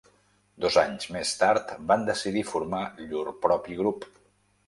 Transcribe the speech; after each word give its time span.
Dos 0.63 0.77
anys 0.83 1.09
més 1.15 1.33
tard 1.41 1.75
van 1.91 2.07
decidir 2.09 2.43
formar 2.53 2.81
llur 3.11 3.27
propi 3.45 3.77
grup. 3.83 4.09